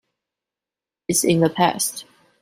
It's 1.07 1.23
in 1.23 1.41
the 1.41 1.49
past. 1.51 2.05